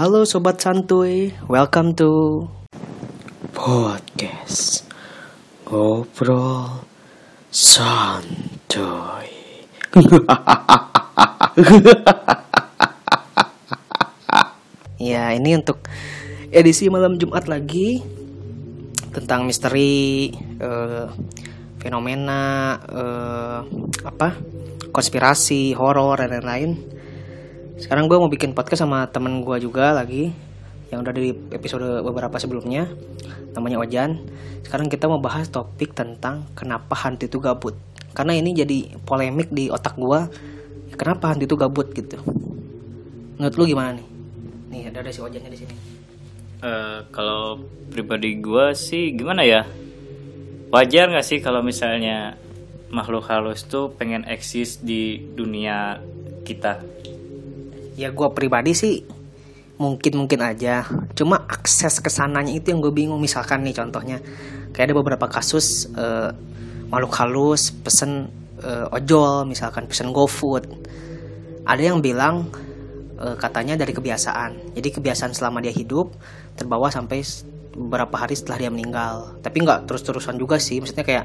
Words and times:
Halo 0.00 0.24
sobat 0.24 0.56
santuy, 0.56 1.28
welcome 1.44 1.92
to 1.92 2.48
podcast 3.52 4.88
ngobrol 5.68 6.88
santuy. 7.52 9.28
ya 15.12 15.36
ini 15.36 15.60
untuk 15.60 15.84
edisi 16.48 16.88
malam 16.88 17.20
Jumat 17.20 17.44
lagi 17.44 18.00
tentang 19.12 19.44
misteri 19.44 20.32
eh, 20.64 21.06
fenomena 21.76 22.72
eh, 22.88 23.60
apa 24.08 24.32
konspirasi 24.96 25.76
horor 25.76 26.24
dan 26.24 26.40
lain-lain. 26.40 26.99
Sekarang 27.80 28.06
gue 28.06 28.16
mau 28.20 28.28
bikin 28.28 28.52
podcast 28.52 28.84
sama 28.84 29.08
temen 29.08 29.40
gue 29.40 29.56
juga 29.58 29.96
lagi 29.96 30.30
yang 30.92 31.00
udah 31.00 31.12
di 31.16 31.32
episode 31.56 32.04
beberapa 32.04 32.36
sebelumnya 32.36 32.86
namanya 33.56 33.80
Ojan. 33.80 34.20
Sekarang 34.62 34.92
kita 34.92 35.08
mau 35.08 35.18
bahas 35.18 35.48
topik 35.48 35.96
tentang 35.96 36.44
kenapa 36.52 36.92
hantu 36.92 37.26
itu 37.26 37.40
gabut. 37.40 37.74
Karena 38.12 38.36
ini 38.36 38.52
jadi 38.52 39.00
polemik 39.08 39.48
di 39.48 39.72
otak 39.72 39.96
gue. 39.96 40.20
Kenapa 40.94 41.32
hantu 41.32 41.48
itu 41.48 41.56
gabut 41.56 41.88
gitu? 41.96 42.20
Menurut 43.40 43.54
lu 43.56 43.64
gimana 43.64 43.96
nih? 43.96 44.06
Nih 44.70 44.82
ada 44.92 45.00
ada 45.00 45.10
si 45.10 45.24
Ojannya 45.24 45.50
di 45.50 45.58
sini. 45.58 45.74
Eh, 46.60 46.98
kalau 47.08 47.56
pribadi 47.88 48.36
gue 48.36 48.76
sih 48.76 49.16
gimana 49.16 49.40
ya 49.48 49.64
wajar 50.68 51.08
nggak 51.08 51.24
sih 51.24 51.40
kalau 51.40 51.64
misalnya 51.64 52.36
makhluk 52.92 53.24
halus 53.32 53.64
tuh 53.64 53.96
pengen 53.96 54.28
eksis 54.28 54.84
di 54.84 55.18
dunia 55.32 56.04
kita 56.44 56.84
Ya 57.98 58.08
gue 58.10 58.28
pribadi 58.32 58.72
sih 58.72 58.94
mungkin 59.80 60.24
mungkin 60.24 60.40
aja. 60.44 60.84
Cuma 61.16 61.40
akses 61.48 62.04
ke 62.04 62.12
sananya 62.12 62.52
itu 62.52 62.70
yang 62.72 62.84
gue 62.84 62.92
bingung. 62.92 63.20
Misalkan 63.20 63.64
nih 63.64 63.76
contohnya 63.76 64.20
kayak 64.76 64.92
ada 64.92 64.94
beberapa 64.96 65.26
kasus 65.26 65.88
eh, 65.96 66.30
makhluk 66.92 67.12
halus 67.16 67.72
pesen 67.72 68.28
eh, 68.60 68.86
ojol, 68.94 69.48
misalkan 69.48 69.88
pesen 69.88 70.12
GoFood. 70.12 70.68
Ada 71.64 71.92
yang 71.92 72.04
bilang 72.04 72.48
eh, 73.20 73.36
katanya 73.40 73.76
dari 73.80 73.92
kebiasaan. 73.96 74.76
Jadi 74.76 74.88
kebiasaan 75.00 75.32
selama 75.32 75.64
dia 75.64 75.72
hidup 75.72 76.12
terbawa 76.56 76.92
sampai 76.92 77.24
beberapa 77.70 78.20
hari 78.20 78.36
setelah 78.36 78.58
dia 78.66 78.70
meninggal. 78.72 79.40
Tapi 79.40 79.64
nggak 79.64 79.88
terus-terusan 79.88 80.36
juga 80.36 80.60
sih. 80.60 80.80
Maksudnya 80.80 81.04
kayak 81.08 81.24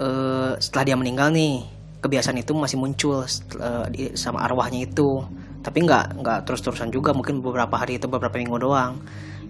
eh, 0.00 0.52
setelah 0.60 0.84
dia 0.88 0.96
meninggal 0.96 1.28
nih 1.32 1.60
kebiasaan 2.00 2.40
itu 2.40 2.56
masih 2.56 2.80
muncul 2.80 3.20
eh, 3.60 3.86
di- 3.92 4.14
sama 4.16 4.40
arwahnya 4.48 4.88
itu 4.88 5.20
tapi 5.60 5.84
nggak 5.84 6.24
nggak 6.24 6.38
terus 6.48 6.64
terusan 6.64 6.88
juga 6.88 7.12
mungkin 7.12 7.44
beberapa 7.44 7.76
hari 7.76 8.00
itu 8.00 8.08
beberapa 8.08 8.40
minggu 8.40 8.56
doang. 8.56 8.96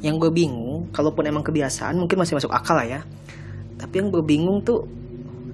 Yang 0.00 0.27
gue 0.27 0.30
bingung 0.42 0.91
kalaupun 0.91 1.28
emang 1.28 1.44
kebiasaan 1.47 1.94
mungkin 1.94 2.19
masih 2.19 2.34
masuk 2.34 2.50
akal 2.50 2.75
lah 2.75 2.89
ya. 2.89 3.00
Tapi 3.78 3.94
yang 4.02 4.08
gue 4.11 4.25
bingung 4.25 4.61
tuh 4.67 4.84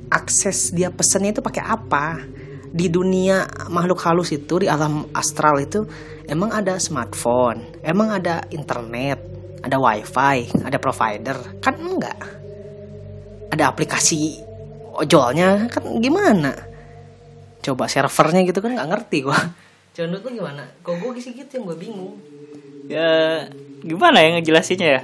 akses 0.08 0.72
dia 0.72 0.88
pesennya 0.88 1.36
itu 1.36 1.42
pakai 1.44 1.60
apa? 1.60 2.24
Di 2.72 2.88
dunia 2.88 3.44
makhluk 3.68 4.00
halus 4.04 4.32
itu 4.32 4.64
di 4.64 4.68
alam 4.68 5.08
astral 5.12 5.60
itu 5.60 5.84
emang 6.28 6.52
ada 6.52 6.76
smartphone 6.80 7.80
emang 7.80 8.12
ada 8.12 8.44
internet 8.52 9.18
ada 9.60 9.76
wifi 9.76 10.48
ada 10.64 10.78
provider? 10.80 11.60
Kan 11.60 11.76
enggak. 11.84 12.16
Ada 13.52 13.72
aplikasi 13.72 14.40
ojolnya 14.96 15.68
kan 15.68 15.84
gimana? 16.00 16.52
Coba 17.60 17.90
servernya 17.90 18.46
gitu 18.48 18.64
kan 18.64 18.72
nggak 18.72 18.88
ngerti 18.88 19.20
gua 19.20 19.65
Menurut 19.96 20.22
lu 20.28 20.30
gimana? 20.42 20.62
Kok 20.84 20.94
gue 21.00 21.20
sih 21.20 21.32
gitu 21.32 21.50
yang 21.56 21.64
gue 21.72 21.78
bingung. 21.80 22.14
Ya 22.86 23.08
gimana 23.82 24.20
ya 24.22 24.28
ngejelasinnya 24.36 24.88
ya? 25.00 25.02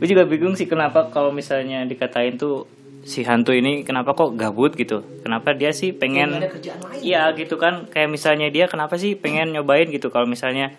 Gue 0.00 0.06
juga 0.10 0.24
bingung 0.24 0.56
sih 0.56 0.66
kenapa 0.66 1.06
kalau 1.12 1.30
misalnya 1.30 1.84
dikatain 1.84 2.40
tuh 2.40 2.64
si 3.04 3.20
hantu 3.22 3.52
ini 3.52 3.84
kenapa 3.84 4.16
kok 4.16 4.32
gabut 4.34 4.72
gitu? 4.74 5.04
Kenapa 5.20 5.52
dia 5.52 5.70
sih 5.70 5.92
pengen 5.92 6.40
Iya 7.04 7.36
gitu 7.36 7.60
kan. 7.60 7.84
Kayak 7.92 8.08
misalnya 8.16 8.48
dia 8.48 8.64
kenapa 8.64 8.96
sih 8.96 9.12
pengen 9.12 9.52
nyobain 9.52 9.92
gitu? 9.92 10.08
Kalau 10.08 10.24
misalnya 10.24 10.72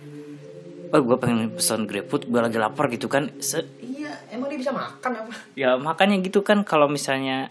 oh 0.90 1.02
gue 1.02 1.18
pengen 1.22 1.54
pesan 1.54 1.86
GrabFood 1.86 2.26
gue 2.26 2.42
lagi 2.42 2.58
lapar 2.58 2.90
gitu 2.90 3.06
kan. 3.06 3.30
Se- 3.38 3.68
Iya, 3.78 4.10
emang 4.34 4.50
dia 4.50 4.58
bisa 4.60 4.74
makan 4.74 5.12
apa? 5.26 5.34
ya 5.56 5.80
makanya 5.80 6.20
gitu 6.20 6.44
kan 6.44 6.68
kalau 6.68 6.92
misalnya 6.92 7.48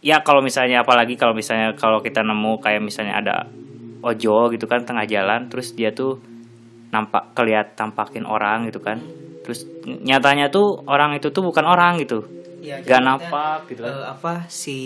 ya 0.00 0.22
kalau 0.22 0.38
misalnya 0.38 0.86
apalagi 0.86 1.18
kalau 1.18 1.34
misalnya 1.34 1.74
kalau 1.74 1.98
kita 1.98 2.22
nemu 2.22 2.62
kayak 2.62 2.78
misalnya 2.78 3.18
ada 3.18 3.36
ojol 4.00 4.52
gitu 4.54 4.64
kan 4.64 4.84
tengah 4.84 5.04
jalan 5.04 5.48
terus 5.48 5.72
dia 5.72 5.92
tuh 5.92 6.20
nampak 6.90 7.36
keliat 7.38 7.78
tampakin 7.78 8.26
orang 8.26 8.66
gitu 8.66 8.82
kan. 8.82 8.98
Terus 9.46 9.64
nyatanya 9.84 10.50
tuh 10.50 10.82
orang 10.84 11.16
itu 11.16 11.30
tuh 11.30 11.40
bukan 11.40 11.64
orang 11.64 12.00
gitu. 12.02 12.26
Iya, 12.60 12.84
gak 12.84 13.00
nampak 13.00 13.58
gitu 13.72 13.80
kan. 13.86 13.94
eh, 13.94 14.04
apa 14.04 14.32
si 14.50 14.78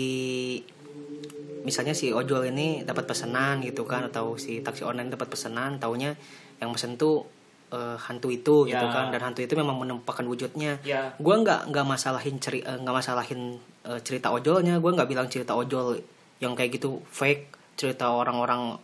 misalnya 1.65 1.97
si 1.97 2.13
ojol 2.13 2.45
ini 2.53 2.85
dapat 2.85 3.09
pesanan 3.09 3.59
gitu 3.65 3.83
kan 3.89 4.05
atau 4.05 4.37
si 4.37 4.61
taksi 4.61 4.85
online 4.85 5.09
dapat 5.09 5.27
pesanan 5.33 5.81
taunya 5.81 6.13
yang 6.61 6.69
pesen 6.71 6.95
tuh 6.95 7.25
eh, 7.73 7.97
hantu 7.97 8.29
itu 8.29 8.69
gitu 8.69 8.85
Ya. 8.85 8.93
kan. 8.93 9.09
Dan 9.09 9.21
hantu 9.25 9.41
itu 9.41 9.57
memang 9.57 9.75
menampakkan 9.81 10.23
wujudnya. 10.29 10.77
Ya 10.85 11.11
gue 11.17 11.35
nggak 11.35 11.73
nggak 11.73 11.85
masalahin 11.89 12.37
ceri 12.37 12.61
eh, 12.61 12.77
nggak 12.77 12.95
masalahin 12.95 13.57
eh, 13.83 13.99
cerita 14.05 14.29
ojolnya. 14.29 14.77
Gue 14.77 14.93
nggak 14.93 15.09
bilang 15.09 15.27
cerita 15.27 15.57
ojol 15.57 15.97
yang 16.37 16.53
kayak 16.53 16.77
gitu 16.77 17.01
fake 17.09 17.49
cerita 17.75 18.09
orang-orang 18.11 18.79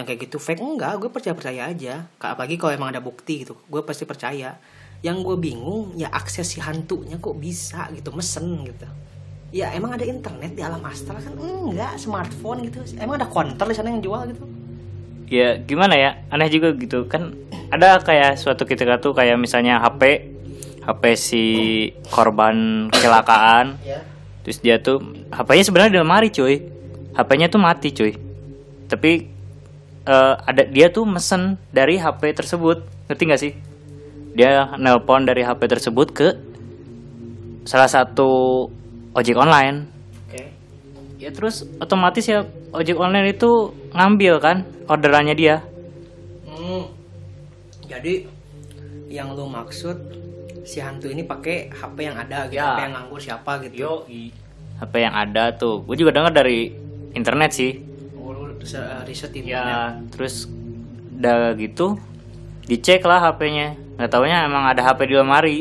yang 0.00 0.04
kayak 0.08 0.26
gitu 0.26 0.40
fake 0.40 0.64
enggak. 0.64 0.96
Gue 0.96 1.10
percaya 1.12 1.36
percaya 1.36 1.68
aja 1.68 2.08
apalagi 2.18 2.56
kalau 2.56 2.72
emang 2.74 2.90
ada 2.90 3.04
bukti 3.04 3.44
gitu. 3.44 3.56
Gue 3.68 3.84
pasti 3.84 4.08
percaya. 4.08 4.56
Yang 5.00 5.16
gue 5.24 5.36
bingung 5.40 5.96
ya 5.96 6.12
akses 6.12 6.56
si 6.56 6.60
hantunya 6.60 7.16
kok 7.16 7.36
bisa 7.40 7.88
gitu 7.92 8.12
mesen 8.12 8.64
gitu. 8.68 8.84
Ya 9.50 9.72
emang 9.72 9.96
ada 9.96 10.04
internet 10.04 10.52
di 10.56 10.62
alam 10.64 10.80
astral 10.84 11.20
kan? 11.20 11.36
Enggak 11.36 11.96
smartphone 11.96 12.68
gitu. 12.68 12.84
Emang 13.00 13.20
ada 13.20 13.28
counter 13.28 13.64
di 13.68 13.76
sana 13.76 13.92
yang 13.92 14.04
jual 14.04 14.20
gitu? 14.28 14.44
Ya 15.30 15.56
gimana 15.56 15.96
ya? 15.96 16.20
Aneh 16.28 16.52
juga 16.52 16.76
gitu. 16.76 17.08
Kan 17.08 17.36
ada 17.72 18.00
kayak 18.00 18.36
suatu 18.36 18.66
ketika 18.66 19.00
tuh 19.00 19.16
kayak 19.16 19.40
misalnya 19.40 19.80
HP 19.80 20.32
HP 20.80 21.02
si 21.16 21.44
korban 22.08 22.88
kecelakaan. 22.92 23.80
Ya. 23.84 24.04
Terus 24.44 24.58
dia 24.64 24.76
tuh 24.80 25.00
HP-nya 25.28 25.64
sebenarnya 25.64 25.92
di 25.92 26.00
lemari 26.00 26.28
cuy. 26.32 26.56
HP-nya 27.16 27.50
tuh 27.52 27.60
mati 27.60 27.90
cuy 27.92 28.29
tapi 28.90 29.30
eh, 30.04 30.34
ada 30.34 30.62
dia 30.66 30.90
tuh 30.90 31.06
mesen 31.06 31.54
dari 31.70 31.96
HP 31.96 32.34
tersebut. 32.34 32.82
Ngerti 33.06 33.22
gak 33.30 33.40
sih? 33.40 33.52
Dia 34.34 34.74
nelpon 34.78 35.22
dari 35.22 35.46
HP 35.46 35.70
tersebut 35.70 36.08
ke 36.10 36.28
salah 37.66 37.86
satu 37.86 38.66
ojek 39.14 39.38
online. 39.38 39.86
Oke. 40.26 40.42
Ya 41.22 41.30
terus 41.30 41.62
otomatis 41.78 42.26
ya 42.26 42.42
ojek 42.74 42.98
online 42.98 43.34
itu 43.34 43.70
ngambil 43.94 44.34
kan 44.42 44.56
orderannya 44.90 45.34
dia. 45.38 45.62
Hmm. 46.46 46.90
Jadi 47.86 48.26
yang 49.10 49.34
lu 49.34 49.50
maksud 49.50 49.98
si 50.62 50.78
hantu 50.78 51.10
ini 51.10 51.26
pakai 51.26 51.66
HP 51.74 51.96
yang 52.06 52.14
ada 52.14 52.46
gitu, 52.46 52.62
Ya. 52.62 52.78
HP 52.78 52.80
yang 52.86 52.92
nganggur 52.94 53.20
siapa 53.20 53.52
gitu. 53.66 54.06
HP 54.78 54.94
yang 55.02 55.14
ada 55.14 55.50
tuh. 55.58 55.82
Gue 55.82 55.98
juga 55.98 56.14
dengar 56.14 56.30
dari 56.30 56.70
internet 57.12 57.50
sih. 57.50 57.72
uh, 57.74 57.89
riset 58.60 59.32
internet. 59.32 59.48
ya 59.48 59.96
terus 60.12 60.46
udah 61.16 61.52
gitu 61.56 62.00
dicek 62.70 63.02
lah 63.02 63.18
HP-nya 63.18 63.74
nggak 63.98 64.10
taunya 64.14 64.46
emang 64.46 64.64
ada 64.64 64.80
HP 64.86 65.10
di 65.10 65.14
lemari. 65.18 65.58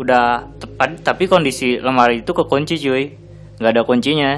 Udah 0.00 0.48
tepat 0.56 1.04
tapi 1.04 1.28
kondisi 1.28 1.76
lemari 1.76 2.24
itu 2.24 2.32
kekunci 2.32 2.80
cuy. 2.80 3.14
Nggak 3.60 3.72
ada 3.76 3.82
kuncinya. 3.84 4.32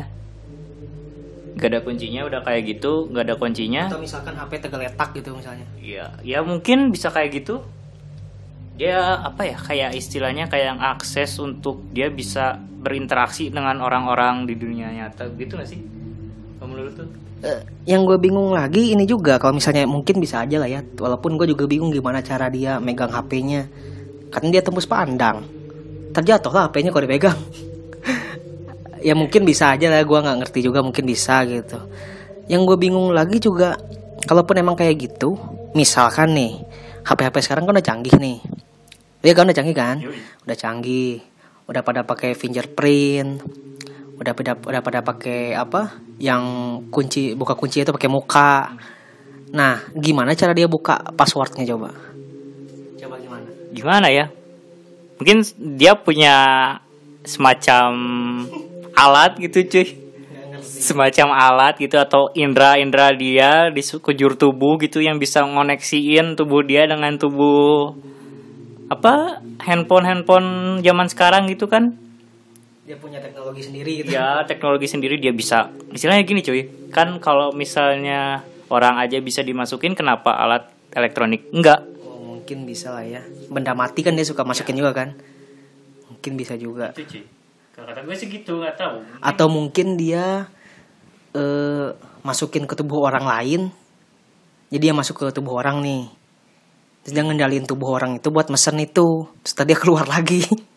Nggak 1.57 1.69
ada 1.71 1.81
kuncinya 1.81 2.21
udah 2.27 2.41
kayak 2.43 2.63
gitu 2.67 3.07
nggak 3.09 3.25
ada 3.31 3.35
kuncinya. 3.39 3.83
Atau 3.87 4.03
misalkan 4.03 4.35
HP 4.35 4.53
tergeletak 4.67 5.15
gitu 5.15 5.33
misalnya. 5.33 5.65
ya 5.79 6.11
ya 6.27 6.43
mungkin 6.43 6.91
bisa 6.91 7.15
kayak 7.15 7.41
gitu. 7.41 7.63
Dia 8.77 9.23
apa 9.23 9.47
ya 9.47 9.57
kayak 9.57 9.95
istilahnya 9.95 10.51
kayak 10.51 10.77
yang 10.77 10.81
akses 10.83 11.39
untuk 11.39 11.87
dia 11.95 12.11
bisa 12.11 12.59
berinteraksi 12.59 13.49
dengan 13.49 13.79
orang-orang 13.79 14.45
di 14.45 14.59
dunia 14.59 14.91
nyata. 14.91 15.31
Gitu 15.39 15.55
gak 15.55 15.71
sih 15.71 16.02
menurut 16.73 16.95
tuh? 16.97 17.09
Eh, 17.43 17.61
yang 17.91 18.07
gue 18.07 18.15
bingung 18.23 18.55
lagi 18.55 18.95
ini 18.95 19.03
juga 19.03 19.35
kalau 19.35 19.59
misalnya 19.59 19.83
mungkin 19.83 20.23
bisa 20.23 20.47
aja 20.47 20.63
lah 20.63 20.71
ya. 20.71 20.79
Walaupun 20.79 21.35
gue 21.35 21.51
juga 21.51 21.67
bingung 21.67 21.91
gimana 21.91 22.23
cara 22.23 22.47
dia 22.47 22.79
megang 22.79 23.11
HP-nya 23.11 23.67
kan 24.31 24.47
dia 24.49 24.63
tembus 24.63 24.87
pandang. 24.87 25.43
Terjatuh 26.15 26.55
lah 26.55 26.71
HP-nya 26.71 26.91
kalau 26.95 27.05
dipegang. 27.05 27.39
Ya 29.03 29.19
mungkin 29.19 29.43
bisa 29.43 29.75
aja 29.75 29.91
lah 29.91 30.07
gue 30.07 30.15
nggak 30.15 30.47
ngerti 30.47 30.63
juga 30.63 30.79
mungkin 30.79 31.03
bisa 31.03 31.43
gitu. 31.43 31.75
Yang 32.47 32.63
gue 32.71 32.77
bingung 32.87 33.11
lagi 33.11 33.43
juga 33.43 33.75
kalaupun 34.31 34.63
emang 34.63 34.79
kayak 34.79 34.95
gitu 34.95 35.35
misalkan 35.75 36.31
nih 36.39 36.63
HP-HP 37.03 37.43
sekarang 37.43 37.67
kan 37.67 37.75
udah 37.75 37.83
canggih 37.83 38.15
nih. 38.23 38.39
Iya 39.27 39.35
kan 39.35 39.51
udah 39.51 39.59
canggih 39.59 39.75
kan? 39.75 39.97
Udah 40.47 40.55
canggih. 40.55 41.19
Udah 41.67 41.83
pada 41.83 42.07
pakai 42.07 42.39
fingerprint 42.39 43.43
udah 44.23 44.33
pada 44.39 44.53
udah 44.55 44.81
pada 44.81 45.01
pakai 45.03 45.59
apa? 45.59 45.99
Yang 46.23 46.45
kunci 46.95 47.35
buka 47.35 47.59
kunci 47.59 47.83
itu 47.83 47.91
pakai 47.91 48.11
muka. 48.11 48.73
Nah 49.51 49.83
gimana 49.93 50.39
cara 50.39 50.55
dia 50.55 50.71
buka 50.71 51.13
passwordnya 51.19 51.67
coba? 51.67 51.91
Gimana? 53.73 54.13
Ya? 54.13 54.31
Mungkin 55.19 55.43
dia 55.81 55.99
punya 55.99 56.37
semacam 57.27 57.91
alat 58.95 59.41
gitu 59.43 59.67
cuy. 59.67 59.87
Semacam 60.63 61.35
alat 61.35 61.79
gitu 61.79 61.99
atau 61.99 62.31
indera-indera 62.35 63.11
dia 63.15 63.71
di 63.71 63.83
sekujur 63.83 64.39
tubuh 64.39 64.79
gitu 64.79 65.03
yang 65.03 65.19
bisa 65.19 65.43
ngoneksiin 65.43 66.39
tubuh 66.39 66.63
dia 66.63 66.87
dengan 66.87 67.19
tubuh 67.19 67.95
apa 68.91 69.41
handphone 69.65 70.05
handphone 70.05 70.49
zaman 70.85 71.09
sekarang 71.09 71.49
gitu 71.49 71.65
kan 71.65 71.97
dia 72.93 73.01
punya 73.01 73.25
teknologi 73.25 73.65
sendiri 73.65 74.05
gitu. 74.05 74.13
Ya 74.13 74.37
teknologi 74.51 74.85
sendiri 74.85 75.17
dia 75.17 75.33
bisa. 75.33 75.73
Istilahnya 75.89 76.29
gini 76.29 76.45
cuy. 76.45 76.93
Kan 76.93 77.25
kalau 77.25 77.49
misalnya 77.57 78.45
orang 78.69 79.01
aja 79.01 79.17
bisa 79.25 79.41
dimasukin 79.41 79.97
kenapa 79.97 80.37
alat 80.37 80.69
elektronik? 80.93 81.49
Enggak. 81.57 81.81
Oh, 82.05 82.37
mungkin 82.37 82.69
bisa 82.69 82.93
lah 82.93 83.09
ya. 83.09 83.25
Benda 83.49 83.73
mati 83.73 84.05
kan 84.05 84.13
dia 84.13 84.29
suka 84.29 84.45
masukin 84.45 84.77
juga 84.77 84.93
kan? 84.93 85.17
Mungkin 86.13 86.37
bisa 86.37 86.53
juga. 86.61 86.93
Itu 86.93 87.09
cuy. 87.09 87.25
Kalau 87.73 87.89
kata 87.89 88.05
gue 88.05 88.13
sih 88.13 88.29
gitu 88.29 88.61
nggak 88.61 88.77
tahu. 88.77 89.01
Atau 89.25 89.49
mungkin 89.49 89.97
dia 89.97 90.53
eh 91.33 91.89
masukin 92.21 92.69
ke 92.69 92.77
tubuh 92.77 93.09
orang 93.09 93.25
lain. 93.25 93.73
Jadi 94.69 94.85
dia 94.85 94.93
masuk 94.93 95.17
ke 95.17 95.27
tubuh 95.33 95.57
orang 95.57 95.81
nih. 95.81 96.13
Terus 97.09 97.13
dia 97.17 97.25
ngendalin 97.25 97.65
tubuh 97.65 97.97
orang 97.97 98.21
itu 98.21 98.29
buat 98.29 98.53
mesen 98.53 98.77
itu. 98.85 99.25
Terus 99.41 99.55
tadi 99.57 99.73
dia 99.73 99.81
keluar 99.81 100.05
lagi 100.05 100.45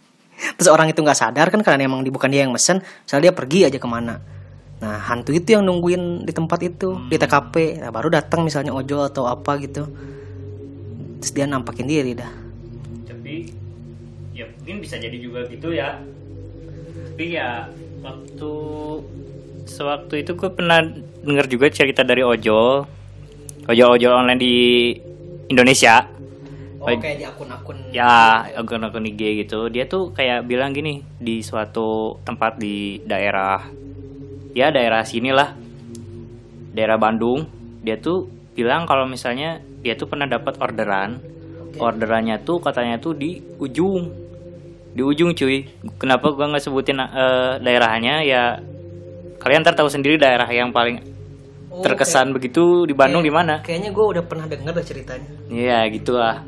terus 0.55 0.69
orang 0.71 0.91
itu 0.91 0.99
nggak 0.99 1.17
sadar 1.17 1.47
kan 1.51 1.61
karena 1.63 1.87
emang 1.87 2.03
bukan 2.07 2.29
dia 2.29 2.43
yang 2.43 2.53
mesen 2.53 2.83
soalnya 3.07 3.31
dia 3.31 3.33
pergi 3.35 3.59
aja 3.67 3.79
ke 3.79 3.87
mana. 3.87 4.19
Nah 4.83 4.99
hantu 5.07 5.31
itu 5.31 5.55
yang 5.55 5.63
nungguin 5.63 6.27
di 6.27 6.33
tempat 6.35 6.59
itu 6.61 6.99
di 7.07 7.15
TKP 7.15 7.79
nah, 7.79 7.91
baru 7.91 8.11
datang 8.11 8.43
misalnya 8.43 8.75
ojol 8.75 9.07
atau 9.07 9.25
apa 9.25 9.57
gitu. 9.63 9.87
Terus 11.23 11.31
dia 11.31 11.47
nampakin 11.47 11.87
diri 11.87 12.11
dah. 12.13 12.31
Tapi 13.07 13.49
ya 14.35 14.45
mungkin 14.51 14.83
bisa 14.83 14.99
jadi 14.99 15.15
juga 15.15 15.47
gitu 15.47 15.71
ya. 15.71 15.97
Tapi 17.15 17.25
ya 17.31 17.71
waktu 18.03 18.53
sewaktu 19.65 20.13
itu 20.21 20.31
gue 20.37 20.49
pernah 20.51 20.83
dengar 21.25 21.47
juga 21.49 21.71
cerita 21.71 22.03
dari 22.03 22.21
ojol. 22.21 22.85
Ojol-ojol 23.65 24.13
online 24.13 24.37
di 24.37 24.55
Indonesia 25.49 26.05
oh 26.87 27.01
kayak 27.01 27.17
di 27.17 27.25
akun-akun 27.25 27.77
ya 27.89 28.45
akun-akun 28.53 29.05
IG 29.05 29.21
gitu. 29.41 29.67
Dia 29.67 29.85
tuh 29.85 30.11
kayak 30.11 30.45
bilang 30.45 30.69
gini 30.69 31.01
di 31.17 31.41
suatu 31.41 32.21
tempat 32.21 32.55
di 32.55 33.01
daerah 33.01 33.65
ya 34.53 34.69
daerah 34.69 35.01
sini 35.01 35.29
lah 35.29 35.51
daerah 36.71 36.95
Bandung 36.95 37.47
dia 37.81 37.95
tuh 37.95 38.25
bilang 38.53 38.85
kalau 38.85 39.05
misalnya 39.05 39.57
dia 39.81 39.93
tuh 39.93 40.05
pernah 40.05 40.25
dapat 40.25 40.57
orderan. 40.57 41.21
Orderannya 41.75 42.39
tuh 42.39 42.63
katanya 42.63 42.95
tuh 42.97 43.11
di 43.13 43.35
ujung 43.59 44.07
di 44.95 45.03
ujung 45.03 45.35
cuy. 45.35 45.67
Kenapa 45.99 46.31
gua 46.31 46.47
nggak 46.47 46.63
sebutin 46.63 46.97
eh, 46.97 47.59
daerahnya? 47.59 48.23
Ya 48.23 48.63
kalian 49.37 49.61
ntar 49.61 49.75
tahu 49.75 49.91
sendiri 49.91 50.15
daerah 50.15 50.47
yang 50.47 50.71
paling 50.71 51.13
Oh, 51.75 51.83
terkesan 51.83 52.31
begitu 52.31 52.87
di 52.87 52.95
Bandung 52.95 53.19
di 53.19 53.27
kayak- 53.27 53.35
mana. 53.35 53.55
kayaknya 53.59 53.91
gue 53.91 54.05
udah 54.15 54.23
pernah 54.23 54.47
denger 54.47 54.71
ceritanya. 54.79 55.27
Iya 55.51 55.83
gitu 55.91 56.15
lah. 56.15 56.39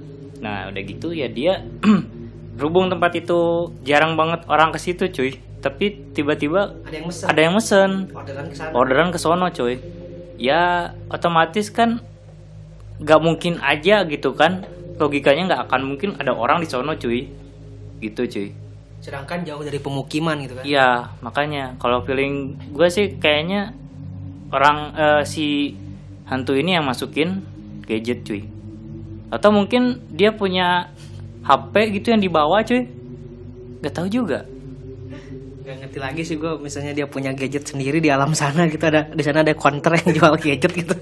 Nah 0.42 0.70
udah 0.70 0.82
gitu 0.86 1.14
ya 1.14 1.28
dia 1.30 1.64
berhubung 2.58 2.90
tempat 2.90 3.14
itu 3.18 3.72
jarang 3.86 4.18
banget 4.18 4.46
orang 4.50 4.70
ke 4.74 4.80
situ 4.82 5.10
cuy. 5.10 5.32
Tapi 5.58 6.14
tiba-tiba 6.14 6.78
ada 6.86 6.96
yang 6.96 7.08
mesen 7.10 7.26
ada 7.26 7.40
yang 7.42 7.54
mesen 7.58 7.92
orderan 8.14 8.46
ke 8.50 8.56
sana 8.56 8.72
orderan 8.74 9.10
ke 9.10 9.20
sono 9.20 9.48
cuy. 9.50 9.82
Ya 10.38 10.94
otomatis 11.10 11.74
kan 11.74 12.02
nggak 13.02 13.20
mungkin 13.22 13.58
aja 13.62 14.06
gitu 14.06 14.34
kan. 14.38 14.66
Logikanya 14.98 15.54
nggak 15.54 15.62
akan 15.70 15.82
mungkin 15.94 16.18
ada 16.18 16.34
orang 16.34 16.62
di 16.62 16.68
sono 16.70 16.94
cuy. 16.98 17.30
Gitu 17.98 18.24
cuy. 18.30 18.50
sedangkan 18.98 19.46
jauh 19.46 19.62
dari 19.62 19.78
pemukiman 19.78 20.42
gitu 20.42 20.58
kan 20.58 20.66
Iya 20.66 21.14
makanya 21.22 21.78
kalau 21.78 22.02
feeling 22.02 22.58
gue 22.74 22.90
sih 22.90 23.14
kayaknya 23.22 23.78
orang 24.50 24.78
eh, 24.98 25.22
si 25.22 25.78
hantu 26.26 26.58
ini 26.58 26.76
yang 26.76 26.84
masukin 26.84 27.46
gadget 27.86 28.26
cuy 28.26 28.57
atau 29.28 29.50
mungkin 29.52 30.00
dia 30.12 30.32
punya 30.32 30.92
HP 31.44 32.00
gitu 32.00 32.16
yang 32.16 32.22
dibawa 32.24 32.64
cuy. 32.64 32.88
Nggak 33.84 33.94
tahu 33.94 34.08
juga. 34.12 34.44
Gak 35.68 35.76
ngerti 35.84 36.00
lagi 36.00 36.22
sih 36.24 36.36
gue 36.40 36.56
misalnya 36.60 36.96
dia 36.96 37.06
punya 37.12 37.36
gadget 37.36 37.68
sendiri 37.68 38.00
di 38.00 38.08
alam 38.08 38.32
sana 38.32 38.72
gitu 38.72 38.88
ada 38.88 39.12
di 39.12 39.20
sana 39.20 39.44
ada 39.44 39.52
counter 39.52 40.00
yang 40.00 40.10
jual 40.20 40.34
gadget 40.40 40.72
gitu. 40.72 40.96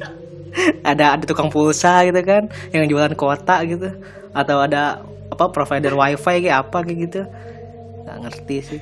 Ada 0.82 1.18
ada 1.18 1.24
tukang 1.26 1.54
pulsa 1.54 2.02
gitu 2.06 2.22
kan 2.26 2.50
yang 2.74 2.90
jualan 2.90 3.14
kuota 3.14 3.62
gitu. 3.66 3.94
Atau 4.34 4.58
ada 4.62 5.06
apa 5.30 5.46
provider 5.54 5.94
wifi 5.94 6.50
kayak 6.50 6.70
apa 6.70 6.78
kayak 6.82 6.98
gitu. 7.10 7.22
Nggak 8.06 8.18
ngerti 8.26 8.58
sih. 8.62 8.82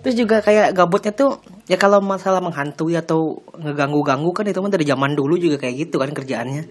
Terus 0.00 0.14
juga 0.16 0.40
kayak 0.40 0.72
gabutnya 0.72 1.12
tuh 1.12 1.42
ya 1.68 1.76
kalau 1.76 2.00
masalah 2.00 2.40
menghantui 2.40 2.96
atau 2.96 3.42
ngeganggu 3.58 4.00
ganggu 4.00 4.30
kan 4.32 4.48
itu 4.48 4.58
mah 4.62 4.72
dari 4.72 4.88
zaman 4.88 5.12
dulu 5.12 5.36
juga 5.36 5.60
kayak 5.60 5.86
gitu 5.86 6.00
kan 6.00 6.10
kerjaannya 6.10 6.64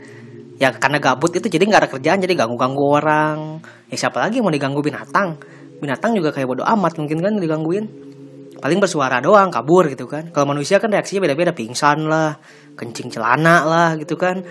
ya 0.59 0.75
karena 0.75 0.99
gabut 0.99 1.31
itu 1.31 1.47
jadi 1.47 1.63
nggak 1.63 1.81
ada 1.87 1.89
kerjaan 1.89 2.19
jadi 2.19 2.35
ganggu 2.35 2.59
ganggu 2.59 2.83
orang. 2.83 3.63
Ya 3.87 3.95
siapa 3.95 4.19
lagi 4.19 4.43
yang 4.43 4.45
mau 4.45 4.53
diganggu 4.53 4.83
binatang? 4.83 5.39
Binatang 5.79 6.11
juga 6.13 6.35
kayak 6.35 6.51
bodoh 6.51 6.67
amat 6.67 6.99
mungkin 6.99 7.23
kan 7.23 7.33
digangguin. 7.39 7.87
Paling 8.59 8.79
bersuara 8.83 9.23
doang 9.23 9.47
kabur 9.47 9.87
gitu 9.87 10.03
kan. 10.03 10.35
Kalau 10.35 10.51
manusia 10.51 10.83
kan 10.83 10.91
reaksinya 10.91 11.23
beda-beda 11.23 11.55
pingsan 11.55 12.11
lah 12.11 12.35
kencing 12.75 13.07
celana 13.07 13.63
lah 13.63 13.89
gitu 13.95 14.19
kan 14.19 14.43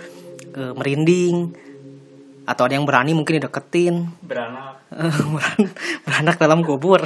e, 0.49 0.61
merinding. 0.73 1.53
Atau 2.49 2.65
ada 2.65 2.73
yang 2.73 2.89
berani 2.89 3.13
mungkin 3.13 3.37
dideketin. 3.37 4.09
Beranak. 4.25 4.81
Beran- 5.37 5.73
beranak 6.01 6.35
dalam 6.41 6.65
kubur. 6.65 7.05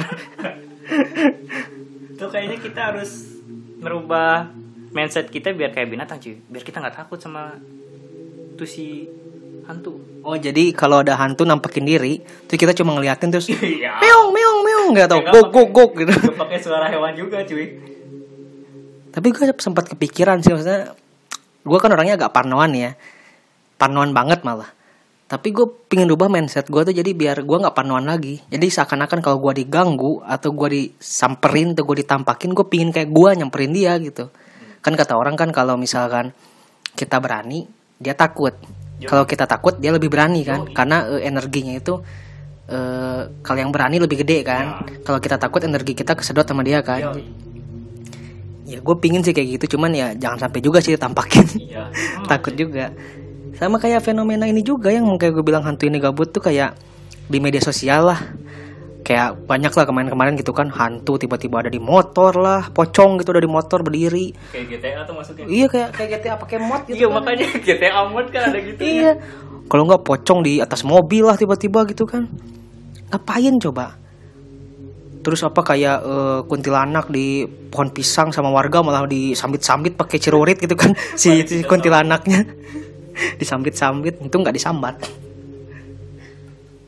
Itu 2.16 2.24
kayaknya 2.32 2.56
kita 2.56 2.80
harus 2.88 3.36
merubah 3.84 4.48
mindset 4.96 5.28
kita 5.28 5.52
biar 5.52 5.76
kayak 5.76 5.92
binatang 5.92 6.16
cuy. 6.16 6.40
Biar 6.48 6.64
kita 6.64 6.80
nggak 6.80 7.04
takut 7.04 7.20
sama 7.20 7.52
tuh 8.54 8.64
si 8.64 9.06
hantu. 9.64 9.96
Oh 10.20 10.34
jadi 10.34 10.72
kalau 10.72 11.00
ada 11.00 11.14
hantu 11.14 11.42
nampakin 11.42 11.84
diri 11.84 12.18
terus 12.44 12.58
kita 12.58 12.72
cuma 12.72 12.92
ngeliatin 12.92 13.28
terus 13.28 13.48
Iya. 13.52 13.96
meong 13.98 14.28
meong 14.30 14.58
meong 14.60 14.86
nggak 14.92 15.08
tau 15.08 15.20
Ya, 15.20 15.30
gok 15.30 15.48
gok 15.50 15.68
gok 15.70 15.90
gitu. 15.98 16.12
pakai 16.34 16.58
suara 16.58 16.88
hewan 16.88 17.12
juga 17.12 17.40
cuy. 17.42 17.66
Tapi 19.08 19.26
gue 19.30 19.44
sempat 19.56 19.86
kepikiran 19.86 20.40
sih 20.40 20.50
maksudnya 20.50 20.92
gue 21.60 21.78
kan 21.78 21.90
orangnya 21.90 22.16
agak 22.16 22.32
parnoan 22.32 22.72
ya. 22.74 22.90
Parnoan 23.74 24.10
banget 24.10 24.42
malah. 24.42 24.68
Tapi 25.24 25.50
gue 25.50 25.66
pingin 25.88 26.06
rubah 26.06 26.28
mindset 26.28 26.66
gue 26.66 26.82
tuh 26.82 26.92
jadi 26.92 27.10
biar 27.10 27.40
gue 27.40 27.56
nggak 27.58 27.72
parnoan 27.72 28.04
lagi. 28.04 28.42
Jadi 28.46 28.66
seakan-akan 28.66 29.22
kalau 29.22 29.38
gue 29.40 29.64
diganggu 29.64 30.20
atau 30.20 30.50
gue 30.52 30.68
disamperin 30.68 31.72
atau 31.72 31.84
gue 31.84 31.96
ditampakin 32.00 32.50
gue 32.52 32.66
pingin 32.66 32.90
kayak 32.90 33.08
gue 33.08 33.28
nyamperin 33.34 33.72
dia 33.72 33.96
gitu. 33.96 34.28
Kan 34.80 34.94
kata 34.94 35.16
orang 35.16 35.34
kan 35.34 35.48
kalau 35.48 35.78
misalkan 35.78 36.34
kita 36.92 37.18
berani 37.18 37.64
dia 37.98 38.14
takut. 38.14 38.54
Kalau 39.04 39.28
kita 39.28 39.44
takut 39.44 39.76
dia 39.76 39.92
lebih 39.92 40.08
berani 40.08 40.46
kan? 40.46 40.64
Karena 40.72 41.04
eh, 41.12 41.28
energinya 41.28 41.76
itu 41.76 42.00
eh, 42.70 43.22
kalau 43.44 43.58
yang 43.60 43.72
berani 43.74 44.00
lebih 44.00 44.24
gede 44.24 44.46
kan? 44.46 44.86
Kalau 45.04 45.18
kita 45.20 45.36
takut 45.36 45.60
energi 45.64 45.92
kita 45.92 46.16
kesedot 46.16 46.48
sama 46.48 46.64
dia 46.64 46.80
kan? 46.80 47.18
Ya 48.64 48.80
gue 48.80 48.96
pingin 48.96 49.20
sih 49.20 49.36
kayak 49.36 49.60
gitu 49.60 49.76
cuman 49.76 49.92
ya 49.92 50.08
jangan 50.16 50.48
sampai 50.48 50.60
juga 50.64 50.80
sih 50.80 50.96
ditampakin. 50.96 51.46
Iya. 51.60 51.92
Takut 52.32 52.56
juga. 52.56 52.96
Sama 53.60 53.76
kayak 53.76 54.02
fenomena 54.02 54.48
ini 54.48 54.64
juga 54.64 54.88
yang 54.88 55.04
kayak 55.20 55.36
gue 55.36 55.44
bilang 55.44 55.62
hantu 55.62 55.86
ini 55.86 56.00
gabut 56.00 56.32
tuh 56.32 56.40
kayak 56.40 56.74
di 57.28 57.38
media 57.44 57.60
sosial 57.60 58.08
lah 58.08 58.20
kayak 59.04 59.44
banyak 59.44 59.68
lah 59.68 59.84
kemarin-kemarin 59.84 60.34
gitu 60.40 60.56
kan 60.56 60.72
hantu 60.72 61.20
tiba-tiba 61.20 61.60
ada 61.60 61.68
di 61.68 61.76
motor 61.76 62.32
lah 62.40 62.72
pocong 62.72 63.20
gitu 63.20 63.36
ada 63.36 63.44
di 63.44 63.52
motor 63.52 63.84
berdiri. 63.84 64.32
Kayak 64.48 64.66
GTA 64.72 65.00
tuh 65.04 65.14
masuknya 65.20 65.44
iya 65.44 65.66
kayak 65.68 65.88
kayak 65.92 66.08
GTA 66.18 66.34
pakai 66.40 66.58
mod 66.58 66.82
gitu 66.88 66.96
iya 66.96 67.06
kan. 67.12 67.14
makanya 67.20 67.46
GTA 67.68 68.00
mod 68.08 68.26
kan 68.32 68.42
ada 68.48 68.58
gitu 68.64 68.80
iya. 68.80 69.12
kalau 69.68 69.84
nggak 69.84 70.02
pocong 70.08 70.40
di 70.40 70.56
atas 70.64 70.80
mobil 70.88 71.28
lah 71.28 71.36
tiba-tiba 71.36 71.84
gitu 71.84 72.08
kan. 72.08 72.24
Ngapain 73.12 73.54
coba? 73.60 74.00
Terus 75.20 75.40
apa 75.44 75.60
kayak 75.60 75.98
eh, 76.00 76.40
kuntilanak 76.48 77.12
di 77.12 77.44
pohon 77.44 77.92
pisang 77.92 78.32
sama 78.32 78.48
warga 78.48 78.80
malah 78.80 79.04
disambit-sambit 79.04 80.00
pakai 80.00 80.16
cerurit 80.16 80.56
gitu 80.56 80.72
kan. 80.80 80.96
Si, 81.20 81.44
si 81.44 81.60
kuntilanaknya. 81.60 82.40
Disambit-sambit 83.40 84.18
itu 84.24 84.36
nggak 84.36 84.56
disambat 84.56 85.23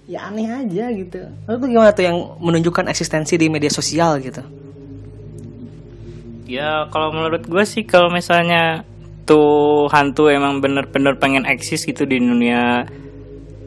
ya 0.07 0.31
aneh 0.31 0.47
aja 0.47 0.85
gitu. 0.95 1.21
Lalu 1.51 1.57
tuh 1.59 1.69
gimana 1.69 1.91
tuh 1.91 2.05
yang 2.07 2.19
menunjukkan 2.39 2.87
eksistensi 2.91 3.35
di 3.35 3.51
media 3.51 3.71
sosial 3.71 4.23
gitu? 4.23 4.43
Ya 6.47 6.87
kalau 6.95 7.11
menurut 7.11 7.43
gue 7.43 7.65
sih 7.67 7.83
kalau 7.83 8.07
misalnya 8.07 8.87
tuh 9.27 9.91
hantu 9.91 10.31
emang 10.31 10.63
bener-bener 10.63 11.19
pengen 11.19 11.43
eksis 11.43 11.83
gitu 11.83 12.07
di 12.07 12.23
dunia 12.23 12.87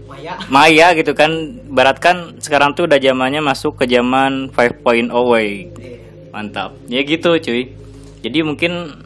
Maya. 0.08 0.36
Maya 0.48 0.88
gitu 0.96 1.12
kan 1.12 1.60
Barat 1.68 2.00
kan 2.00 2.40
sekarang 2.40 2.72
tuh 2.72 2.88
udah 2.88 2.96
zamannya 2.96 3.44
masuk 3.44 3.84
ke 3.84 3.86
zaman 3.92 4.48
5.0 4.56 5.12
way 5.28 5.68
Mantap. 6.32 6.72
Ya 6.88 7.04
gitu 7.04 7.36
cuy. 7.36 7.76
Jadi 8.24 8.40
mungkin 8.48 9.04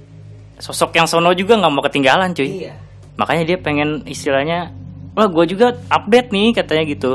sosok 0.61 0.93
yang 0.93 1.09
sono 1.09 1.33
juga 1.33 1.57
nggak 1.57 1.73
mau 1.73 1.81
ketinggalan 1.81 2.37
cuy. 2.37 2.69
Iya. 2.69 2.77
Makanya 3.17 3.43
dia 3.49 3.57
pengen 3.57 4.05
istilahnya 4.05 4.69
Wah 5.13 5.29
gue 5.29 5.45
juga 5.45 5.67
update 5.89 6.29
nih 6.29 6.53
katanya 6.53 6.83
gitu 6.85 7.11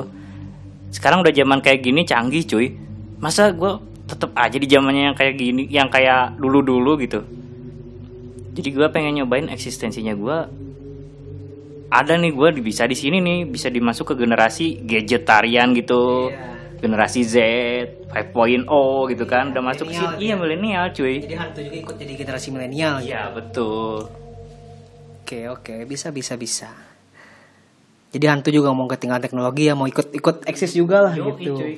sekarang 0.89 1.21
udah 1.21 1.35
zaman 1.35 1.61
kayak 1.61 1.85
gini 1.85 2.01
canggih 2.03 2.41
cuy 2.43 2.73
masa 3.19 3.53
gue 3.53 3.69
tetap 4.09 4.33
aja 4.33 4.57
di 4.57 4.65
zamannya 4.65 5.13
yang 5.13 5.17
kayak 5.19 5.35
gini 5.37 5.69
yang 5.69 5.93
kayak 5.93 6.39
dulu 6.41 6.65
dulu 6.65 6.97
gitu 6.97 7.21
jadi 8.55 8.69
gue 8.73 8.87
pengen 8.89 9.21
nyobain 9.21 9.53
eksistensinya 9.53 10.17
gue 10.17 10.39
ada 11.89 12.15
nih 12.15 12.33
gue 12.33 12.49
bisa 12.63 12.89
di 12.89 12.97
sini 12.97 13.21
nih 13.21 13.39
bisa 13.45 13.69
dimasuk 13.69 14.13
ke 14.13 14.15
generasi 14.17 14.81
gadgetarian 14.81 15.77
gitu 15.77 16.33
Iya. 16.33 16.81
generasi 16.81 17.21
Z 17.21 17.35
5.0 18.09 18.65
gitu 19.11 19.25
kan 19.27 19.51
udah 19.51 19.61
masuk 19.61 19.91
sini 19.91 20.23
iya 20.23 20.39
milenial 20.39 20.89
cuy 20.95 21.19
Jadi 21.19 21.35
hantu 21.35 21.61
juga 21.61 21.77
ikut 21.77 21.95
jadi 21.99 22.13
generasi 22.15 22.49
milenial. 22.49 22.95
gitu. 23.03 23.11
iya 23.11 23.23
betul 23.29 24.09
Oke 25.21 25.45
oke 25.45 25.85
bisa 25.85 26.09
bisa 26.09 26.41
bisa. 26.41 26.73
Jadi 28.09 28.25
hantu 28.25 28.49
juga 28.49 28.73
mau 28.73 28.89
ketinggalan 28.89 29.21
teknologi 29.21 29.69
ya 29.69 29.77
mau 29.77 29.85
ikut 29.85 30.17
ikut 30.17 30.49
eksis 30.49 30.73
juga 30.73 31.05
lah 31.05 31.13
Yoi, 31.13 31.29
gitu. 31.37 31.53
cuy 31.61 31.75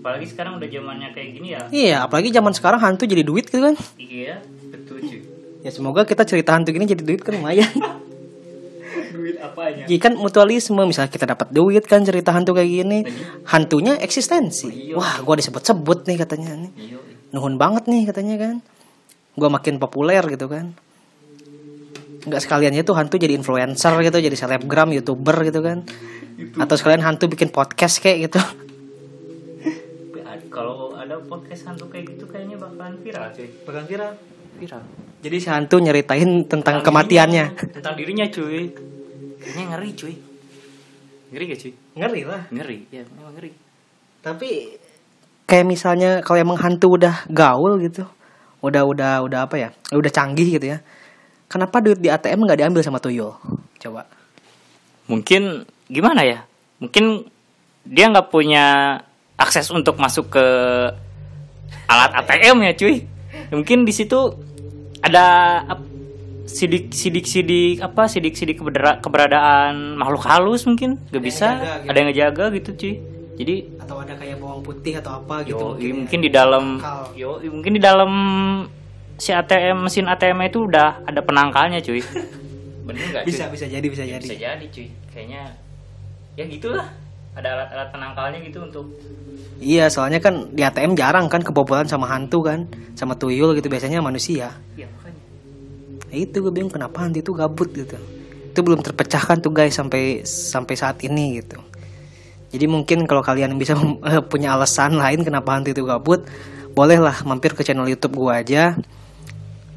apalagi 0.00 0.26
sekarang 0.32 0.56
udah 0.56 0.68
zamannya 0.68 1.08
kayak 1.12 1.28
gini 1.36 1.48
ya 1.52 1.60
Iya 1.68 1.96
apalagi 2.08 2.28
zaman 2.32 2.52
sekarang 2.56 2.80
hantu 2.80 3.04
jadi 3.04 3.20
duit 3.20 3.48
gitu 3.48 3.60
kan. 3.60 3.76
iya 3.96 4.40
betul 4.72 5.00
cuy 5.00 5.20
Ya 5.60 5.68
semoga 5.68 6.08
kita 6.08 6.24
cerita 6.24 6.56
hantu 6.56 6.72
gini 6.72 6.88
jadi 6.88 7.04
duit 7.04 7.20
kan 7.20 7.36
lumayan. 7.36 7.68
duit 9.14 9.36
apanya 9.36 9.84
Jadi 9.84 10.00
kan 10.00 10.12
mutualisme 10.16 10.80
misalnya 10.88 11.12
kita 11.12 11.28
dapat 11.28 11.52
duit 11.52 11.84
kan 11.84 12.00
cerita 12.00 12.32
hantu 12.32 12.56
kayak 12.56 12.70
gini. 12.70 12.98
Hantunya 13.44 14.00
eksistensi. 14.00 14.96
Wah 14.96 15.20
gua 15.20 15.36
disebut-sebut 15.36 16.08
nih 16.08 16.16
katanya 16.16 16.56
nih. 16.56 16.72
Nuhun 17.36 17.60
banget 17.60 17.84
nih 17.92 18.08
katanya 18.08 18.36
kan. 18.40 18.56
Gua 19.36 19.52
makin 19.52 19.76
populer 19.76 20.24
gitu 20.32 20.48
kan. 20.48 20.72
Nggak 22.20 22.40
sekaliannya 22.44 22.82
tuh 22.84 22.96
hantu 22.96 23.16
jadi 23.16 23.32
influencer 23.32 23.92
gitu, 24.04 24.18
jadi 24.20 24.36
selebgram, 24.36 24.92
youtuber 24.92 25.40
gitu 25.46 25.60
kan. 25.64 25.84
Atau 26.60 26.76
sekalian 26.76 27.04
hantu 27.04 27.28
bikin 27.32 27.48
podcast 27.48 28.00
kayak 28.00 28.28
gitu. 28.28 28.40
kalau 30.50 30.90
ada 30.98 31.14
podcast 31.30 31.70
hantu 31.70 31.86
kayak 31.86 32.10
gitu 32.10 32.26
kayaknya 32.26 32.58
bakalan 32.58 32.98
viral 32.98 33.30
cuy 33.30 33.48
Bakal 33.62 33.86
viral. 33.86 34.12
Viral. 34.58 34.82
Jadi 35.22 35.36
si 35.38 35.46
hantu 35.46 35.78
nyeritain 35.78 36.42
tentang 36.50 36.82
kematiannya. 36.82 37.54
dirinya, 37.54 37.70
tentang 37.70 37.94
dirinya 37.94 38.26
cuy 38.26 38.74
kayaknya 39.40 39.64
ngeri 39.72 39.90
cuy 39.94 40.14
ngeri 41.30 41.44
gak 41.54 41.60
cuy 41.62 41.72
Ngeri 41.96 42.20
lah. 42.26 42.42
ngeri 42.50 42.78
ya 42.90 43.02
memang 43.14 43.34
ngeri 43.38 43.50
Tapi 44.20 44.50
kayak 45.46 45.66
misalnya 45.66 46.10
kalau 46.20 46.38
emang 46.38 46.58
hantu 46.60 46.94
udah 46.94 47.26
gaul 47.26 47.80
gitu, 47.82 48.06
udah 48.62 48.82
udah 48.86 49.24
udah 49.26 49.40
apa 49.48 49.56
ya, 49.58 49.68
udah 49.90 50.10
canggih 50.12 50.60
gitu 50.60 50.76
ya. 50.76 50.78
Kenapa 51.50 51.82
duit 51.82 51.98
di 51.98 52.06
ATM 52.06 52.46
nggak 52.46 52.62
diambil 52.62 52.82
sama 52.86 53.02
tuyul? 53.02 53.34
Coba. 53.80 54.06
mungkin 55.10 55.66
gimana 55.90 56.22
ya 56.22 56.46
mungkin 56.78 57.26
dia 57.82 58.06
nggak 58.06 58.30
punya 58.30 58.94
akses 59.34 59.66
untuk 59.74 59.98
masuk 59.98 60.30
ke 60.30 60.46
alat 61.90 62.14
ATM 62.22 62.62
ya 62.62 62.72
cuy 62.78 63.02
mungkin 63.50 63.82
di 63.82 63.90
situ 63.90 64.38
ada 65.02 65.26
sidik 66.46 66.94
sidik 66.94 67.26
sidik 67.26 67.82
apa 67.82 68.06
sidik 68.06 68.38
sidik 68.38 68.62
keberadaan 69.02 69.98
makhluk 69.98 70.22
halus 70.30 70.62
mungkin 70.62 70.94
gak 71.10 71.24
bisa 71.26 71.58
gitu. 71.58 71.90
ada 71.90 71.96
yang 71.98 72.08
ngejaga 72.14 72.44
gitu 72.54 72.70
cuy 72.78 72.94
jadi 73.40 73.56
Atau 73.82 73.96
ada 73.98 74.14
kayak 74.14 74.36
bawang 74.38 74.62
putih 74.62 74.94
atau 75.02 75.18
apa 75.18 75.42
gitu? 75.42 75.58
yo 75.58 75.74
mungkin 75.74 75.90
ya. 75.90 75.94
mungkin 75.98 76.20
di 76.22 76.30
dalam 76.30 76.64
yo 77.18 77.30
mungkin 77.50 77.72
di 77.74 77.82
dalam 77.82 78.10
si 79.20 79.30
ATM 79.30 79.84
mesin 79.84 80.08
ATM 80.08 80.40
itu 80.42 80.64
udah 80.64 81.04
ada 81.04 81.20
penangkalnya 81.20 81.78
cuy 81.78 82.00
bener 82.88 83.04
nggak 83.06 83.22
cuy? 83.22 83.30
Bisa 83.30 83.44
bisa 83.46 83.66
jadi 83.68 83.84
bisa 83.84 84.02
Ya, 84.02 84.16
jadi. 84.16 84.24
bisa 84.24 84.36
jadi 84.36 84.64
cuy 84.66 84.88
kayaknya 85.12 85.42
ya 86.34 86.44
gitulah 86.48 86.88
ada 87.30 87.48
alat-alat 87.54 87.88
penangkalnya 87.92 88.38
gitu 88.42 88.64
untuk 88.64 88.86
Iya, 89.60 89.92
soalnya 89.92 90.24
kan 90.24 90.48
di 90.56 90.64
ATM 90.64 90.96
jarang 90.96 91.28
kan 91.28 91.44
kebobolan 91.44 91.84
sama 91.84 92.08
hantu 92.08 92.40
kan, 92.40 92.64
sama 92.96 93.12
tuyul 93.12 93.52
gitu 93.52 93.68
biasanya 93.68 94.00
manusia. 94.00 94.56
ya 94.72 94.88
makanya 94.88 95.20
Nah, 96.08 96.16
itu 96.16 96.36
gue 96.40 96.48
bingung 96.48 96.72
kenapa 96.72 97.04
hantu 97.04 97.20
itu 97.20 97.36
gabut 97.36 97.68
gitu. 97.70 97.92
Itu 98.48 98.60
belum 98.64 98.80
terpecahkan 98.80 99.44
tuh 99.44 99.52
guys 99.52 99.76
sampai 99.76 100.24
sampai 100.24 100.74
saat 100.74 100.96
ini 101.04 101.44
gitu. 101.44 101.60
Jadi 102.50 102.64
mungkin 102.66 103.04
kalau 103.04 103.20
kalian 103.20 103.52
bisa 103.54 103.76
punya 104.32 104.56
alasan 104.56 104.96
lain 104.96 105.20
kenapa 105.22 105.52
hantu 105.52 105.76
itu 105.76 105.84
gabut, 105.84 106.24
bolehlah 106.72 107.20
mampir 107.28 107.52
ke 107.52 107.60
channel 107.60 107.84
YouTube 107.84 108.16
gua 108.16 108.40
aja 108.40 108.80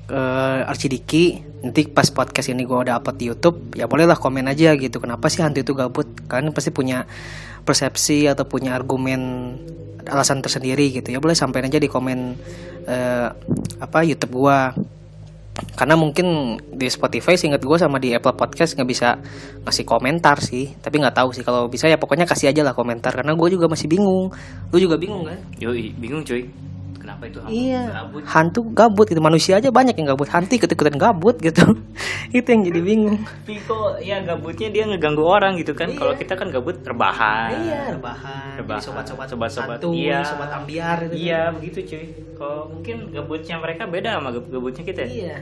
ke 0.07 0.24
Arcidiki. 0.67 1.39
Nanti 1.63 1.88
pas 1.88 2.07
podcast 2.12 2.51
ini 2.51 2.67
gua 2.67 2.83
udah 2.83 3.00
upload 3.00 3.17
di 3.17 3.25
YouTube, 3.31 3.57
ya 3.79 3.88
bolehlah 3.88 4.19
komen 4.19 4.45
aja 4.51 4.75
gitu. 4.75 5.00
Kenapa 5.00 5.31
sih 5.31 5.39
hantu 5.39 5.63
itu 5.63 5.72
gabut? 5.72 6.07
Kalian 6.27 6.51
pasti 6.51 6.75
punya 6.75 7.07
persepsi 7.63 8.27
atau 8.27 8.43
punya 8.43 8.75
argumen 8.75 9.55
alasan 10.03 10.43
tersendiri 10.43 10.91
gitu 10.91 11.15
ya. 11.15 11.24
Boleh 11.24 11.36
sampein 11.36 11.63
aja 11.63 11.79
di 11.79 11.88
komen 11.88 12.36
eh, 12.83 13.27
apa 13.79 14.00
YouTube 14.03 14.43
gua 14.43 14.75
karena 15.53 15.93
mungkin 15.93 16.57
di 16.74 16.89
Spotify 16.89 17.38
seingat 17.38 17.62
gue 17.62 17.77
sama 17.77 18.01
di 18.01 18.10
Apple 18.10 18.33
Podcast 18.33 18.74
nggak 18.74 18.89
bisa 18.89 19.22
ngasih 19.62 19.86
komentar 19.86 20.41
sih 20.41 20.74
tapi 20.81 20.98
nggak 20.98 21.13
tahu 21.13 21.29
sih 21.29 21.45
kalau 21.45 21.69
bisa 21.69 21.86
ya 21.86 22.01
pokoknya 22.01 22.25
kasih 22.25 22.50
aja 22.50 22.65
lah 22.65 22.74
komentar 22.74 23.13
karena 23.13 23.38
gue 23.38 23.50
juga 23.53 23.69
masih 23.69 23.86
bingung 23.86 24.33
lu 24.74 24.77
juga 24.81 24.98
bingung 24.98 25.29
kan 25.29 25.38
yoi 25.62 25.93
bingung 25.93 26.25
cuy 26.25 26.50
kenapa 27.13 27.29
itu 27.29 27.39
hantu 27.46 27.53
iya. 27.53 27.82
gabut? 27.93 28.22
Hantu 28.25 28.60
gabut 28.74 29.08
itu 29.13 29.22
manusia 29.22 29.53
aja 29.62 29.70
banyak 29.70 29.93
yang 29.93 30.08
gabut. 30.13 30.27
Hantu 30.34 30.51
ikut 30.58 30.70
ikutan 30.74 30.98
gabut 30.98 31.38
gitu. 31.38 31.62
Itu 32.34 32.50
yang 32.50 32.65
jadi 32.65 32.82
bingung. 32.82 33.22
tapi 33.22 33.62
kok 33.62 34.01
ya 34.01 34.17
gabutnya 34.25 34.74
dia 34.74 34.89
ngeganggu 34.89 35.22
orang 35.22 35.53
gitu 35.62 35.77
kan. 35.77 35.93
Kalau 35.93 36.17
kita 36.17 36.34
kan 36.34 36.50
gabut 36.50 36.82
rebahan. 36.82 37.53
Iya. 37.53 37.82
Rebahan. 38.01 38.53
Rebahan. 38.58 38.82
jadi 38.82 38.89
sobat-sobat 38.89 39.27
Sobat-sobat, 39.29 39.77
hantu, 39.77 39.93
iya. 39.93 40.25
sobat 40.25 40.50
ambiar 40.50 40.98
gitu 41.10 41.13
iya 41.13 41.53
begitu 41.53 41.86
cuy. 41.86 42.05
Kalau 42.34 42.74
mungkin 42.74 43.13
gabutnya 43.13 43.55
mereka 43.62 43.86
beda 43.86 44.17
sama 44.17 44.34
gab- 44.34 44.50
gabutnya 44.50 44.82
kita 44.82 45.01
ya? 45.05 45.10
Iya. 45.13 45.38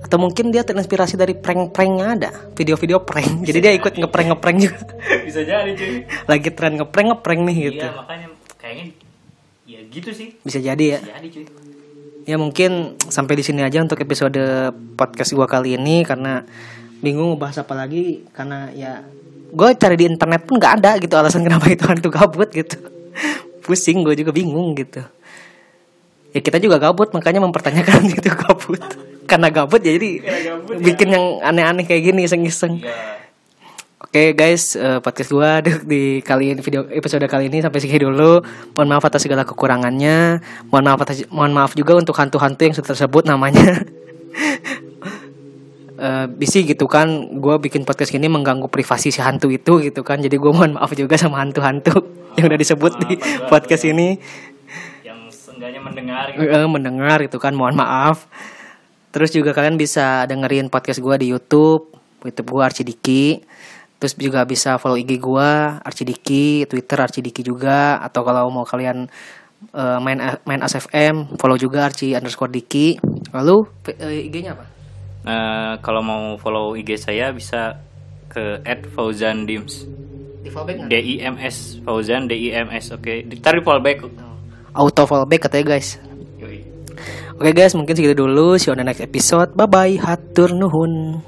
Atau 0.00 0.16
mungkin 0.16 0.52
dia 0.52 0.64
terinspirasi 0.64 1.20
dari 1.20 1.36
prank-prank 1.36 1.92
yang 2.00 2.10
ada, 2.16 2.30
video-video 2.56 3.04
prank. 3.04 3.44
Jadi 3.44 3.58
dia 3.60 3.72
ikut 3.76 3.96
ngeprank 4.00 4.28
ngeprank 4.32 4.56
juga. 4.64 4.80
bisa 5.28 5.40
jadi 5.44 5.72
cuy. 5.76 6.08
Lagi 6.28 6.48
tren 6.52 6.80
ngeprank 6.80 7.06
ngeprank 7.12 7.40
nih 7.44 7.56
gitu. 7.72 7.84
iya 7.84 7.92
makanya 7.92 8.28
kayaknya 8.56 9.05
ya 9.66 9.80
gitu 9.90 10.10
sih 10.14 10.38
Bisa 10.40 10.58
jadi 10.58 10.84
ya. 10.96 10.98
jadi 11.02 11.28
cuy 11.28 11.44
Ya 12.26 12.34
mungkin 12.34 12.98
sampai 13.06 13.38
di 13.38 13.46
sini 13.46 13.62
aja 13.62 13.78
untuk 13.78 14.02
episode 14.02 14.34
podcast 14.98 15.30
gua 15.30 15.46
kali 15.46 15.78
ini 15.78 16.02
karena 16.02 16.42
bingung 16.98 17.38
bahas 17.38 17.54
apa 17.62 17.70
lagi 17.78 18.26
karena 18.34 18.66
ya 18.74 19.06
gue 19.46 19.68
cari 19.78 19.94
di 19.94 20.10
internet 20.10 20.42
pun 20.42 20.58
nggak 20.58 20.74
ada 20.82 20.98
gitu 20.98 21.14
alasan 21.14 21.46
kenapa 21.46 21.70
itu 21.78 21.86
hantu 21.86 22.10
gabut 22.10 22.50
gitu. 22.50 22.82
Pusing 23.62 24.02
gue 24.02 24.18
juga 24.18 24.34
bingung 24.34 24.74
gitu. 24.74 25.06
Ya 26.34 26.42
kita 26.42 26.58
juga 26.58 26.82
gabut 26.82 27.14
makanya 27.14 27.38
mempertanyakan 27.46 28.10
itu 28.18 28.26
gabut. 28.26 28.82
Karena 29.30 29.46
gabut 29.54 29.78
ya 29.86 29.94
jadi 29.94 30.10
bikin 30.82 31.08
yang 31.14 31.24
aneh-aneh 31.46 31.86
kayak 31.86 32.10
gini 32.10 32.26
iseng-iseng. 32.26 32.82
ya 32.82 32.90
Oke 34.16 34.32
guys, 34.32 34.72
eh, 34.80 34.96
podcast 35.04 35.28
gua 35.28 35.60
di, 35.68 35.76
di 35.84 36.02
kali 36.24 36.56
ini 36.56 36.64
video 36.64 36.88
episode 36.88 37.20
kali 37.28 37.52
ini 37.52 37.60
sampai 37.60 37.84
segini 37.84 38.08
dulu. 38.08 38.40
Mohon 38.72 38.88
maaf 38.96 39.04
atas 39.12 39.28
segala 39.28 39.44
kekurangannya. 39.44 40.40
Mohon 40.72 40.84
maaf 40.88 41.00
atas 41.04 41.28
mohon 41.28 41.52
maaf 41.52 41.76
juga 41.76 42.00
untuk 42.00 42.16
hantu-hantu 42.16 42.64
yang 42.64 42.72
sudah 42.72 42.96
tersebut 42.96 43.28
namanya. 43.28 43.76
Eh 45.96 46.28
bisi 46.32 46.64
gitu 46.64 46.88
kan, 46.88 47.08
gue 47.40 47.56
bikin 47.60 47.84
podcast 47.84 48.12
ini 48.16 48.28
mengganggu 48.28 48.68
privasi 48.72 49.12
si 49.12 49.20
hantu 49.20 49.52
itu 49.52 49.84
gitu 49.84 50.00
kan. 50.00 50.16
Jadi 50.20 50.40
gue 50.40 50.48
mohon 50.48 50.80
maaf 50.80 50.96
juga 50.96 51.20
sama 51.20 51.44
hantu-hantu 51.44 52.00
yang 52.40 52.48
udah 52.48 52.60
disebut 52.60 52.92
di 53.04 53.20
podcast 53.52 53.84
ini. 53.84 54.16
yang 55.04 55.28
seenggaknya 55.28 55.80
mendengar 55.84 56.32
gitu. 56.32 56.40
Eh, 56.48 56.68
mendengar 56.68 57.20
itu 57.20 57.36
kan 57.36 57.52
mohon 57.52 57.76
maaf 57.76 58.32
terus 59.12 59.32
juga 59.32 59.52
kalian 59.56 59.80
bisa 59.80 60.28
dengerin 60.28 60.68
podcast 60.68 61.00
gua 61.00 61.16
di 61.16 61.32
YouTube 61.32 61.96
YouTube 62.20 62.52
gua 62.52 62.68
Arcidiki 62.68 63.40
terus 63.96 64.14
juga 64.16 64.44
bisa 64.44 64.76
follow 64.76 65.00
IG 65.00 65.18
gua 65.18 65.80
Arcidiki 65.80 66.68
Twitter 66.68 66.98
Arcidiki 67.00 67.40
juga 67.40 68.00
atau 68.00 68.22
kalau 68.22 68.48
mau 68.52 68.64
kalian 68.64 69.08
eh, 69.72 69.98
main 70.04 70.18
main 70.44 70.60
ASFM 70.60 71.36
follow 71.40 71.56
juga 71.56 71.88
Arci 71.88 72.12
underscore 72.12 72.52
Diki 72.52 72.96
lalu 73.32 73.64
eh, 73.96 74.28
IG-nya 74.28 74.52
apa 74.52 74.76
Eh, 75.26 75.74
kalau 75.82 76.06
mau 76.06 76.38
follow 76.38 76.78
IG 76.78 77.02
saya 77.02 77.34
bisa 77.34 77.82
ke 78.30 78.62
@fauzandims 78.94 79.82
di 80.38 80.46
follow 80.46 80.70
back 80.70 80.86
D 80.86 80.94
I 80.94 81.14
M 81.26 81.34
S 81.34 81.82
Fauzan 81.82 82.30
D 82.30 82.38
I 82.38 82.54
M 82.62 82.70
S 82.70 82.94
oke 82.94 83.26
ditarik 83.26 83.66
follow 83.66 83.82
back 83.82 84.06
auto 84.70 85.02
follow 85.02 85.26
back 85.26 85.50
katanya 85.50 85.74
guys. 85.74 85.98
Oke 87.36 87.52
guys, 87.52 87.76
mungkin 87.76 87.92
segitu 87.92 88.16
dulu. 88.16 88.56
See 88.56 88.72
you 88.72 88.72
on 88.72 88.80
the 88.80 88.88
next 88.88 89.04
episode. 89.04 89.52
Bye 89.52 89.68
bye. 89.68 89.92
Hatur 90.00 90.56
nuhun. 90.56 91.20